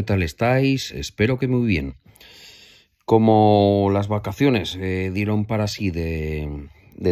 [0.00, 0.92] ¿qué tal estáis?
[0.92, 1.96] Espero que muy bien.
[3.04, 6.48] Como las vacaciones eh, dieron para sí de,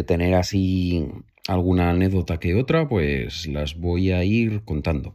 [0.07, 1.05] tener así
[1.47, 5.13] alguna anécdota que otra, pues las voy a ir contando.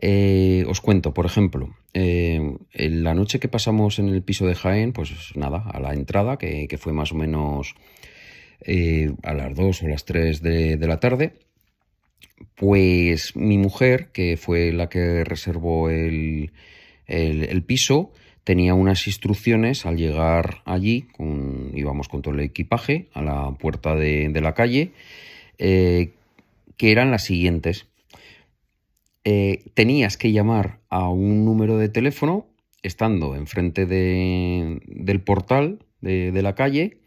[0.00, 4.54] Eh, os cuento, por ejemplo, eh, en la noche que pasamos en el piso de
[4.54, 7.74] Jaén, pues nada, a la entrada, que, fue más o menos
[9.24, 11.32] a las 2 o las 3 de, de la tarde,
[12.54, 16.52] pues mi mujer, que fue la que reservó el,
[17.66, 18.12] piso,
[18.44, 21.08] tenía unas instrucciones al llegar allí,
[21.74, 24.92] íbamos con todo el equipaje a la puerta de, la calle,
[25.58, 26.12] eh,
[26.76, 27.86] que eran las siguientes.
[29.24, 32.46] Eh, tenías que llamar a un número de teléfono
[32.82, 37.00] estando enfrente del portal de, de la calle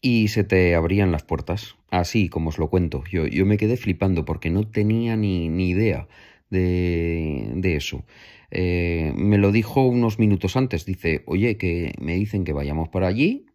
[0.00, 1.76] y se te abrían las puertas.
[1.90, 3.02] Así como os lo cuento.
[3.10, 6.08] Yo, yo me quedé flipando porque no tenía ni, ni idea
[6.50, 8.04] de, de eso.
[8.50, 10.84] Eh, me lo dijo unos minutos antes.
[10.84, 13.46] Dice, oye, que me dicen que vayamos para allí.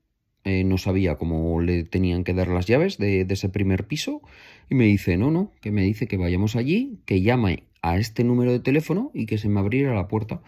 [0.43, 4.21] Eh, no sabía cómo le tenían que dar las llaves de, de, ese primer piso.
[4.69, 8.23] Y me dice, no, no, que me dice que vayamos allí, que llame a este
[8.23, 10.41] número de teléfono y que se me abriera la puerta.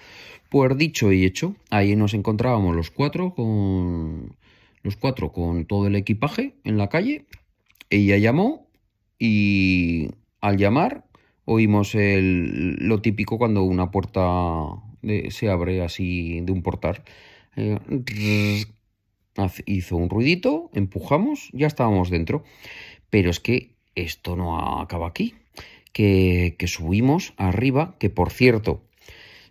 [0.49, 4.35] Pues dicho y hecho, ahí nos encontrábamos los cuatro con
[4.81, 7.25] los cuatro con todo el equipaje en la calle.
[7.89, 8.67] Ella llamó
[9.19, 10.09] y
[10.41, 11.05] al llamar
[11.47, 14.21] oímos el, lo típico cuando una puerta
[15.29, 17.03] se abre así de un portal.
[17.55, 17.79] Eh,
[19.65, 22.43] hizo un ruidito, empujamos, ya estábamos dentro.
[23.09, 25.35] Pero es que esto no acaba aquí.
[25.93, 28.83] Que, subimos arriba, que por cierto,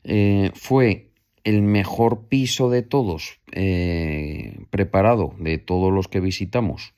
[0.05, 1.11] eh, fue
[1.43, 6.95] el mejor piso de todos, eh, preparado de todos los que visitamos,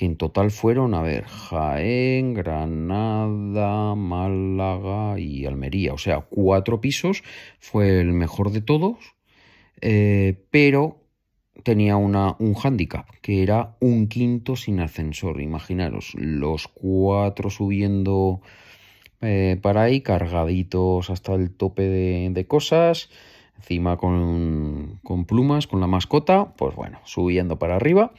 [0.00, 5.92] que en total fueron, a ver, Jaén, Granada, Málaga y Almería.
[5.92, 7.22] O sea, cuatro pisos,
[7.58, 8.96] fue el mejor de todos,
[9.82, 11.04] eh, pero
[11.64, 15.42] tenía una, un hándicap, que era un quinto sin ascensor.
[15.42, 18.40] Imaginaros, los cuatro subiendo
[19.20, 23.10] eh, para ahí, cargaditos hasta el tope de cosas
[23.60, 28.12] encima con, plumas, con la mascota, pues bueno, subiendo para arriba.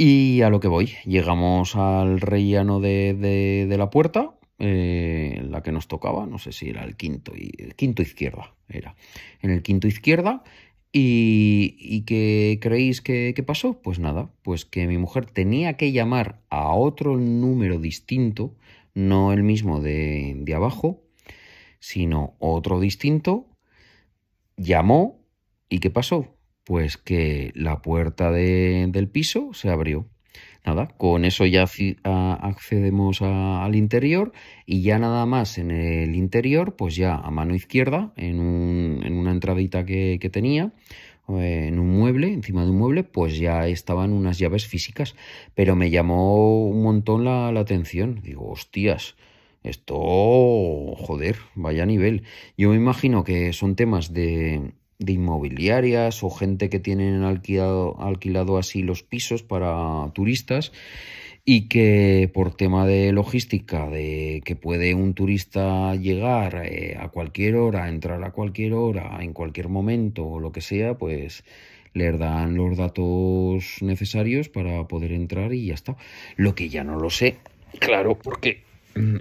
[0.00, 5.88] Y a lo que voy, llegamos al rellano de, la puerta, eh, la que nos
[5.88, 8.94] tocaba, no sé si era el quinto, el quinto izquierda, era.
[9.42, 10.44] En el quinto izquierda,
[10.90, 13.82] ¿Y, qué creéis que, pasó?
[13.82, 18.56] Pues nada, pues que mi mujer tenía que llamar a otro número distinto,
[18.94, 21.02] no el mismo de, de abajo,
[21.78, 23.46] sino otro distinto,
[24.56, 25.20] llamó
[25.68, 26.37] y ¿qué pasó?
[26.68, 30.06] Pues que la puerta del piso se abrió.
[30.66, 31.64] Nada, con eso ya
[32.42, 34.32] accedemos al interior
[34.66, 39.86] y ya nada más en el interior, pues ya a mano izquierda, en, una entradita
[39.86, 40.74] que, tenía,
[41.30, 45.16] eh, en un mueble, encima de un mueble, pues ya estaban unas llaves físicas.
[45.54, 48.20] Pero me llamó un montón la, la atención.
[48.22, 49.16] Digo, hostias,
[49.62, 49.94] esto,
[50.96, 52.24] joder, vaya nivel.
[52.58, 58.58] Yo me imagino que son temas de, de inmobiliarias o gente que tienen alquilado, alquilado
[58.58, 60.72] así los pisos para turistas
[61.44, 67.56] y que por tema de logística, de que puede un turista llegar eh, a cualquier
[67.56, 71.44] hora, entrar a cualquier hora, en cualquier momento o lo que sea, pues
[71.94, 75.96] le dan los datos necesarios para poder entrar y ya está.
[76.36, 77.36] Lo que ya no lo sé,
[77.78, 78.67] claro, porque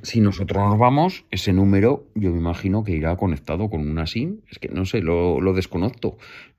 [0.03, 4.41] si nosotros nos vamos, ese número yo me imagino que irá conectado con una SIM.
[4.49, 6.17] Es que no sé, lo, lo desconozco.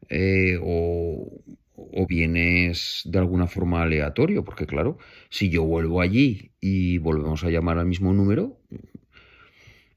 [0.09, 1.31] Eh, o,
[1.77, 4.99] o vienes de alguna forma aleatorio, porque claro,
[5.31, 8.59] si yo vuelvo allí y volvemos a llamar al mismo número,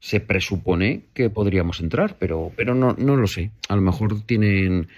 [0.00, 3.52] se presupone que podríamos entrar, pero, pero no, no lo sé.
[3.68, 4.88] A lo mejor tienen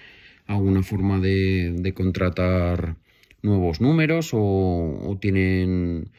[0.47, 2.97] alguna forma de, de contratar
[3.43, 6.11] nuevos números o, o tienen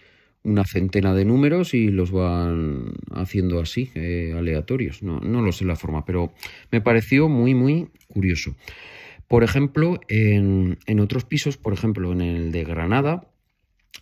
[0.45, 5.01] una centena de números y los van haciendo así, eh, aleatorios.
[5.03, 6.33] No, no lo sé la forma, pero
[6.71, 8.55] me pareció muy, muy curioso.
[9.27, 13.27] Por ejemplo, en, otros pisos, por ejemplo, en el de Granada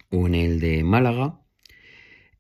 [0.10, 1.40] o en el de Málaga,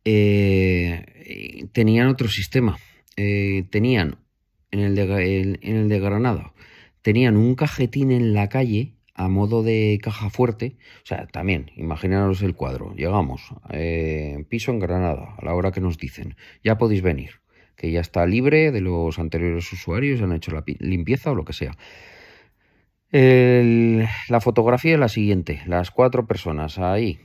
[0.03, 2.77] eh, tenían otro sistema.
[3.15, 4.17] Eh, tenían
[4.71, 6.53] en el, de, en el de Granada,
[7.01, 10.77] tenían un cajetín en la calle a modo de caja fuerte.
[11.03, 12.93] O sea, también, imaginaros el cuadro.
[12.95, 17.41] Llegamos, eh, piso en Granada, a la hora que nos dicen, ya podéis venir,
[17.75, 21.53] que ya está libre de los anteriores usuarios, han hecho la limpieza o lo que
[21.53, 21.77] sea.
[23.11, 27.19] la fotografía es la siguiente, las cuatro personas ahí,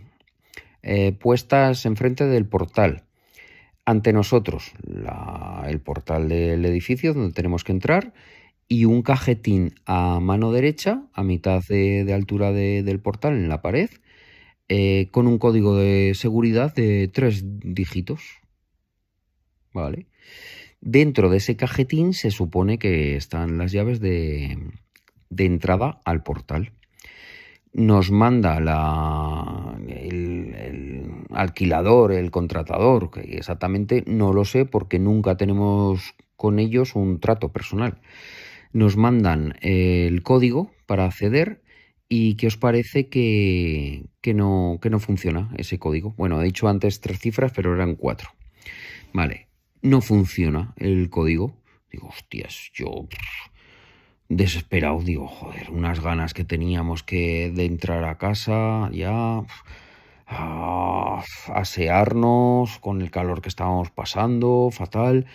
[0.83, 3.05] eh, puestas enfrente del portal.
[3.87, 4.73] Ante nosotros,
[5.67, 8.13] el portal del edificio donde tenemos que entrar
[8.69, 13.89] y un cajetín a mano derecha, a mitad de, altura del portal en la pared,
[14.69, 18.21] eh, con un código de seguridad de tres dígitos.
[19.73, 20.07] ¿Vale?
[20.81, 24.59] Dentro de ese cajetín se supone que están las llaves de,
[25.37, 26.73] entrada al portal.
[27.73, 35.37] Nos manda la, el, el, alquilador, el contratador, que exactamente no lo sé porque nunca
[35.37, 37.99] tenemos con ellos un trato personal.
[38.73, 41.63] Nos mandan el código para acceder
[42.09, 46.15] y ¿qué os parece que, que, no, que no funciona ese código?
[46.17, 48.31] Bueno, he dicho antes tres cifras, pero eran cuatro.
[49.13, 49.49] Vale,
[49.83, 51.57] no funciona el código.
[51.91, 53.09] Digo, hostias, yo
[54.29, 59.43] desesperado, digo, joder, unas ganas que teníamos que de entrar a casa, ya
[60.27, 61.25] a
[61.55, 65.27] asearnos con el calor que estábamos pasando, fatal,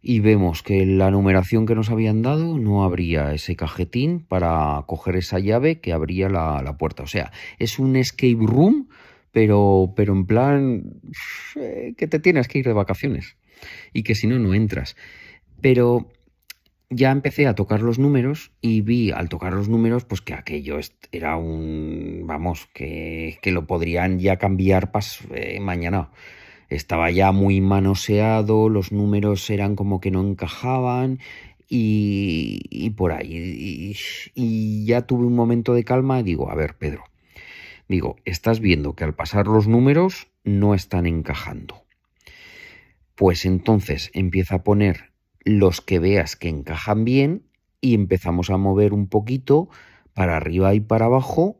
[0.00, 5.16] y vemos que la numeración que nos habían dado no abría ese cajetín para coger
[5.16, 7.02] esa llave que abría la, la puerta.
[7.02, 8.88] O sea, es un escape room,
[9.32, 10.84] pero, pero en plan
[11.56, 13.36] eh, que te tienes que ir de vacaciones
[13.92, 14.96] y que si no, no entras.
[15.60, 16.10] Pero
[16.90, 20.78] ya empecé a tocar los números y vi al tocar los números pues que aquello
[21.12, 26.10] era un vamos que, que lo podrían ya cambiar pas, eh, mañana
[26.68, 31.18] estaba ya muy manoseado los números eran como que no encajaban
[31.70, 33.96] y, por ahí y,
[34.34, 37.04] y ya tuve un momento de calma y digo a ver Pedro
[37.88, 41.84] digo estás viendo que al pasar los números no están encajando.
[43.14, 47.42] Pues entonces empieza a poner los que veas que encajan bien
[47.80, 49.68] y empezamos a mover un poquito
[50.14, 51.57] para arriba y para abajo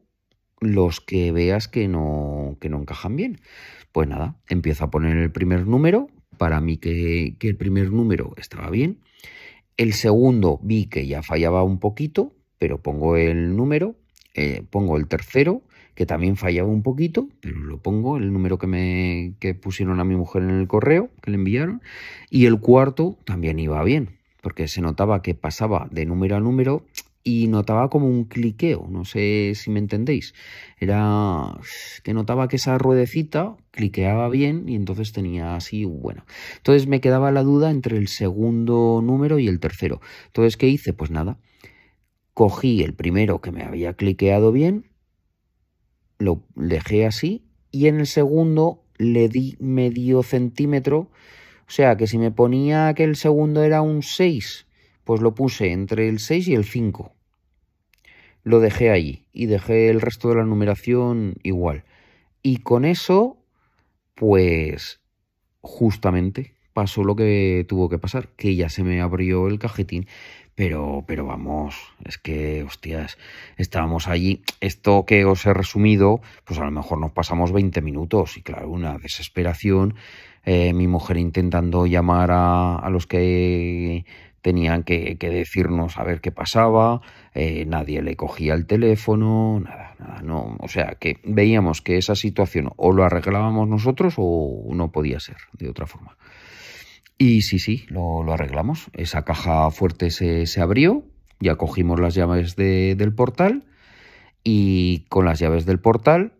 [0.60, 3.40] los que veas que no, que no encajan bien.
[3.92, 8.34] Pues nada, empiezo a poner el primer número, para mí que, que el primer número
[8.36, 9.00] estaba bien.
[9.76, 13.94] El segundo vi que ya fallaba un poquito, pero pongo el número,
[14.34, 15.62] eh, pongo el tercero
[15.98, 20.04] que también fallaba un poquito, pero lo pongo, el número que me que pusieron a
[20.04, 21.82] mi mujer en el correo, que le enviaron,
[22.30, 26.84] y el cuarto también iba bien, porque se notaba que pasaba de número a número
[27.28, 30.32] y notaba como un cliqueo, no sé si me entendéis.
[30.80, 31.58] Era
[32.02, 36.24] que notaba que esa ruedecita cliqueaba bien y entonces tenía así, bueno.
[36.56, 40.00] Entonces me quedaba la duda entre el segundo número y el tercero.
[40.28, 40.94] Entonces, ¿qué hice?
[40.94, 41.38] Pues nada.
[42.32, 44.86] Cogí el primero que me había cliqueado bien
[46.16, 51.10] lo dejé así y en el segundo le di medio centímetro.
[51.66, 54.66] O sea que si me ponía que el segundo era un 6,
[55.04, 57.17] pues lo puse entre el 6 y el 5.
[58.48, 61.84] Lo dejé ahí y dejé el resto de la numeración igual.
[62.42, 63.36] Y con eso,
[64.14, 65.02] pues
[65.60, 70.06] justamente pasó lo que tuvo que pasar, que ya se me abrió el cajetín.
[70.54, 71.74] Pero, pero vamos,
[72.06, 73.18] es que, hostias,
[73.58, 74.40] estábamos allí.
[74.62, 78.70] Esto que os he resumido, pues a lo mejor nos pasamos 20 minutos y claro,
[78.70, 79.94] una desesperación.
[80.46, 84.06] Eh, mi mujer intentando llamar a, a los que
[84.42, 87.00] tenían que, decirnos a ver qué pasaba,
[87.34, 92.14] eh, nadie le cogía el teléfono, nada, nada, no, o sea que veíamos que esa
[92.14, 96.16] situación o lo arreglábamos nosotros o no podía ser de otra forma.
[97.18, 98.90] Y sí, sí, lo, lo arreglamos.
[98.92, 101.02] Esa caja fuerte se, se, abrió,
[101.40, 103.64] ya cogimos las llaves de, del portal
[104.44, 106.32] y con las llaves del portal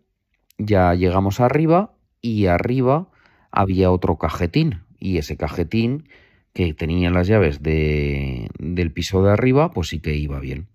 [0.57, 3.09] ya llegamos arriba y arriba
[3.51, 6.07] había otro cajetín y ese cajetín
[6.53, 10.67] que tenía las llaves de, del piso de arriba pues sí que iba bien.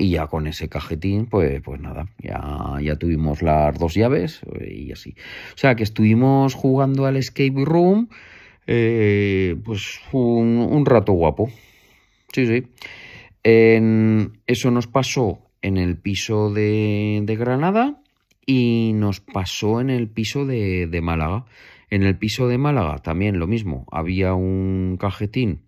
[0.00, 4.92] Y ya con ese cajetín, pues, pues nada, ya, ya tuvimos las dos llaves y
[4.92, 5.16] así.
[5.54, 8.08] O sea que estuvimos jugando al escape room
[8.70, 11.50] eh, pues un, rato guapo.
[12.32, 12.66] Sí, sí.
[13.42, 18.02] Eso nos pasó en el piso de, de, Granada
[18.44, 21.46] y nos pasó en el piso de, Málaga.
[21.90, 23.86] En el piso de Málaga también lo mismo.
[23.90, 25.62] Había un cajetín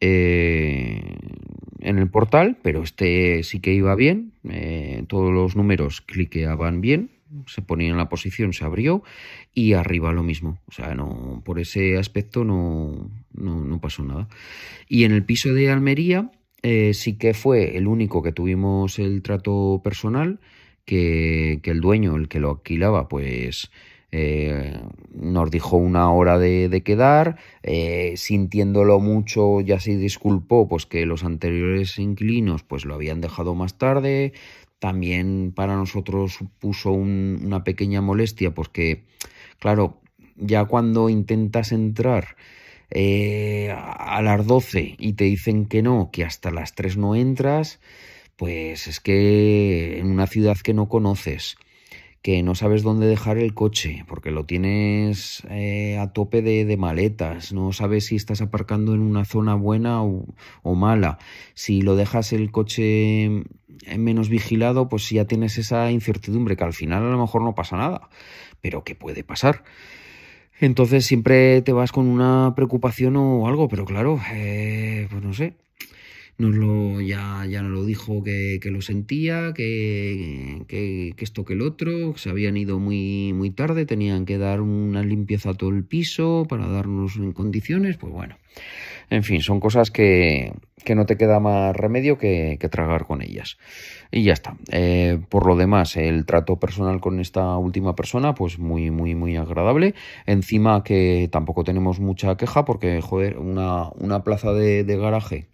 [0.00, 1.16] eh,
[1.80, 4.32] en el portal, pero este sí que iba bien.
[4.48, 7.10] Eh, todos los números cliqueaban bien
[7.46, 9.02] se ponía en la posición, se abrió
[9.54, 10.60] y arriba lo mismo.
[10.66, 14.28] O sea, no, por ese aspecto no, no, pasó nada.
[14.88, 16.30] Y en el piso de Almería
[16.62, 20.40] eh, sí que fue el único que tuvimos el trato personal,
[20.84, 23.70] que, que el dueño, el que lo alquilaba, pues...
[24.12, 24.80] Eh,
[25.14, 31.22] nos dijo una hora de, quedar, eh, sintiéndolo mucho ya se disculpó pues que los
[31.22, 34.32] anteriores inquilinos pues lo habían dejado más tarde,
[34.80, 39.04] también para nosotros puso un, una pequeña molestia porque,
[39.58, 40.00] claro,
[40.36, 42.36] ya cuando intentas entrar
[42.90, 47.78] eh, a las 12 y te dicen que no, que hasta las 3 no entras,
[48.36, 51.56] pues es que en una ciudad que no conoces,
[52.22, 57.52] que no sabes dónde dejar el coche, porque lo tienes eh, a tope de, maletas,
[57.52, 60.26] no sabes si estás aparcando en una zona buena o,
[60.62, 61.18] o, mala,
[61.54, 63.44] si lo dejas el coche
[63.98, 67.76] menos vigilado, pues ya tienes esa incertidumbre, que al final a lo mejor no pasa
[67.76, 68.08] nada,
[68.60, 69.64] pero que puede pasar.
[70.60, 75.54] Entonces siempre te vas con una preocupación o algo, pero claro, eh, pues no sé,
[76.40, 81.60] nos lo, ya, ya nos lo dijo que, lo sentía, que, que, esto que el
[81.60, 85.84] otro, se habían ido muy, muy tarde, tenían que dar una limpieza a todo el
[85.84, 88.36] piso para darnos en condiciones, pues bueno,
[89.10, 93.20] en fin, son cosas que, que no te queda más remedio que, que tragar con
[93.20, 93.58] ellas.
[94.10, 94.56] Y ya está.
[94.70, 99.36] Eh, por lo demás, el trato personal con esta última persona, pues muy, muy, muy
[99.36, 99.94] agradable.
[100.26, 105.48] Encima que tampoco tenemos mucha queja porque, joder, una, una plaza de garaje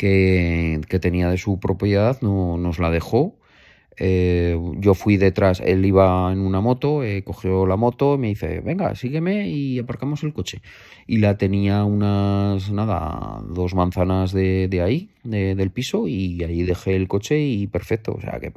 [0.00, 3.36] que, tenía de su propiedad no, nos la dejó
[4.02, 8.60] eh, yo fui detrás, él iba en una moto, eh, cogió la moto, me dice,
[8.60, 10.62] venga, sígueme y aparcamos el coche.
[11.06, 16.96] Y la tenía unas, nada, dos manzanas de, de ahí, del piso, y ahí dejé
[16.96, 18.14] el coche y perfecto.
[18.14, 18.54] O sea que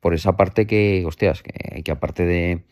[0.00, 2.62] por esa parte que, hostias, que, que aparte de,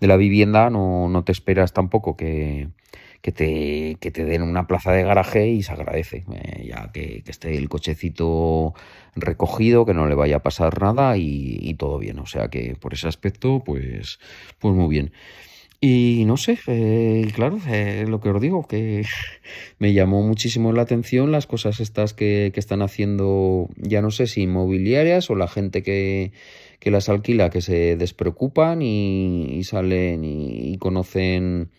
[0.00, 2.70] de la vivienda no, no te esperas tampoco que,
[3.22, 7.22] que te, que te den una plaza de garaje y se agradece, eh, ya que,
[7.26, 8.74] esté el cochecito
[9.14, 12.18] recogido, que no le vaya a pasar nada y, todo bien.
[12.18, 14.18] O sea que por ese aspecto, pues,
[14.58, 15.12] pues muy bien.
[15.80, 19.04] Y no sé, eh, claro, eh, lo que os digo, que
[19.78, 24.26] me llamó muchísimo la atención las cosas estas que, que están haciendo, ya no sé
[24.26, 26.32] si inmobiliarias o la gente que,
[26.82, 31.70] que las alquila, que se despreocupan y, salen y conocen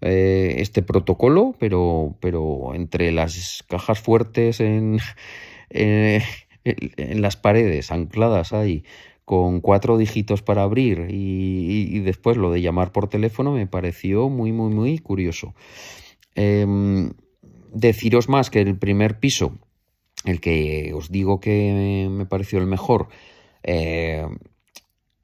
[0.00, 4.98] eh, este protocolo, pero, pero entre las cajas fuertes en,
[5.70, 6.22] eh,
[6.64, 8.84] en las paredes ancladas ahí
[9.26, 14.52] con cuatro dígitos para abrir y, después lo de llamar por teléfono me pareció muy,
[14.52, 15.52] muy, muy curioso.
[16.36, 17.12] Em,
[17.72, 19.58] deciros más que el primer piso,
[20.24, 23.08] el que os digo que me pareció el mejor,
[23.64, 24.24] eh,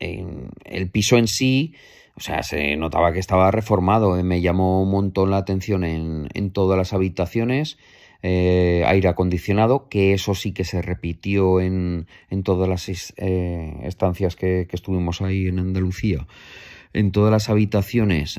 [0.01, 1.75] el piso en sí
[2.15, 4.19] o sea, se notaba que estaba reformado.
[4.19, 7.79] Eh, me llamó un montón la atención en, en todas las habitaciones.
[8.25, 14.37] Eh, aire acondicionado, que eso sí que se repitió en, en todas las eh, estancias
[14.37, 16.29] que, que, estuvimos ahí en Andalucía.
[16.93, 18.39] En todas las habitaciones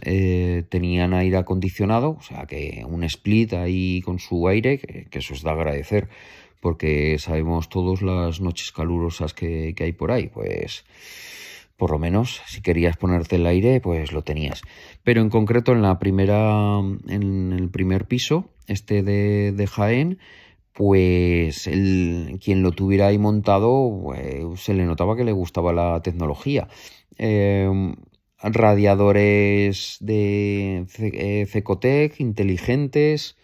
[0.69, 5.33] tenían aire acondicionado, o sea que un split ahí con su aire, que, que eso
[5.33, 6.07] es de agradecer,
[6.61, 10.85] porque sabemos todas las noches calurosas que, que hay por ahí, pues
[11.77, 14.61] por lo menos si querías ponerte el aire, pues lo tenías.
[15.03, 20.19] Pero en concreto en la primera, en el primer piso, este de, de Jaén,
[20.73, 26.01] pues el, quien lo tuviera ahí montado pues, se le notaba que le gustaba la
[26.01, 26.67] tecnología.
[27.17, 27.95] Em,
[28.41, 30.85] radiadores de
[31.47, 33.37] Cecotec inteligentes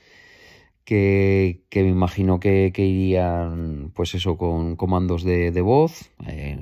[0.83, 6.57] que, que, me imagino que, que, irían pues eso con comandos de, de voz eh,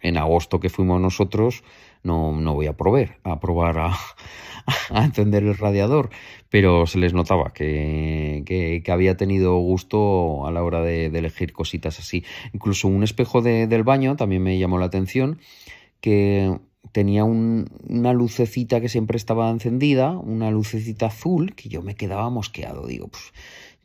[0.00, 1.62] en agosto que fuimos nosotros,
[2.02, 3.78] no, no voy a probar, a probar
[4.90, 6.10] a, encender el radiador,
[6.50, 11.18] pero se les notaba que, que, que había tenido gusto a la hora de, de
[11.18, 12.24] elegir cositas así.
[12.52, 15.38] Incluso un espejo de, del baño también me llamó la atención,
[16.00, 16.58] que
[16.98, 22.28] tenía un, una lucecita que siempre estaba encendida, una lucecita azul, que yo me quedaba
[22.28, 23.32] mosqueado, digo, pues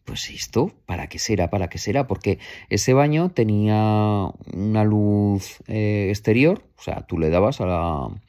[0.03, 1.51] pues esto, ¿para qué será?
[1.51, 2.07] ¿Para qué será?
[2.07, 2.39] Porque
[2.69, 8.19] ese baño tenía una luz eh, exterior, o sea, tú le dabas al,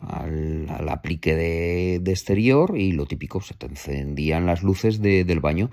[0.00, 5.70] al, aplique de, exterior y lo típico, se te encendían las luces de, del baño,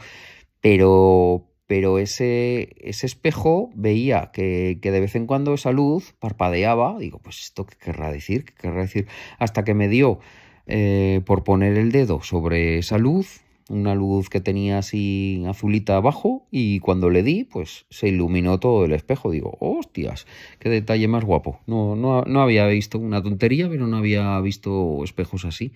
[0.62, 7.00] pero, pero ese, ese espejo veía que, que, de vez en cuando esa luz parpadeaba,
[7.00, 9.08] digo, pues esto qué querrá decir, qué querrá decir,
[9.40, 10.20] hasta que me dio
[10.68, 16.46] eh, por poner el dedo sobre esa luz, una luz que tenía así azulita abajo
[16.52, 19.32] y cuando le di, pues se iluminó todo el espejo.
[19.32, 20.28] Digo, hostias,
[20.60, 21.62] qué detalle más guapo.
[21.68, 25.72] No, no, no había visto una tontería, pero no había visto espejos así.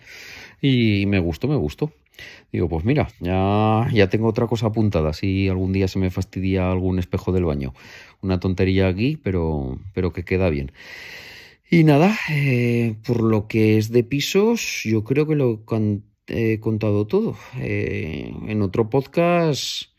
[0.61, 1.93] Y me gustó, me gustó.
[2.51, 6.71] Digo, pues mira, ya, ya tengo otra cosa apuntada, si algún día se me fastidia
[6.71, 7.73] algún espejo del baño.
[8.21, 10.71] Una tontería aquí, pero, pero que queda bien.
[11.69, 15.63] Y nada, eh, por lo que es de pisos, yo creo que lo
[16.27, 17.35] he contado todo.
[17.59, 19.89] Eh, en otro podcast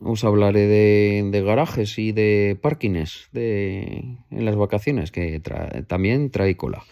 [0.00, 5.40] os hablaré de, garajes y de parkings de, en las vacaciones, que
[5.86, 6.84] también trae cola.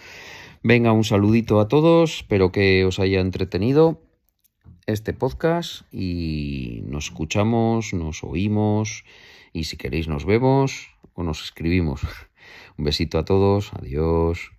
[0.62, 4.00] Venga, un saludito a todos, espero que os haya entretenido.
[4.86, 9.04] Este podcast y nos escuchamos, nos oímos
[9.52, 12.02] y si queréis nos vemos o nos escribimos.
[12.78, 14.52] Un besito a todos, adiós.